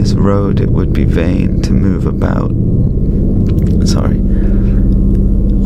[0.00, 2.48] this road it would be vain to move about.
[3.86, 4.16] Sorry.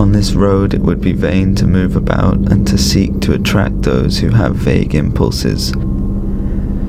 [0.00, 3.82] On this road it would be vain to move about and to seek to attract
[3.82, 5.70] those who have vague impulses.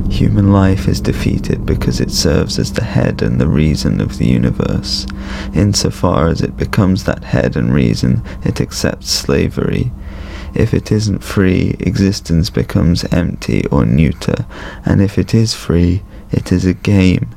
[0.10, 4.26] Human life is defeated because it serves as the head and the reason of the
[4.26, 5.06] universe.
[5.54, 9.92] Insofar as it becomes that head and reason, it accepts slavery.
[10.56, 14.48] If it isn't free, existence becomes empty or neuter,
[14.84, 17.35] and if it is free, it is a game,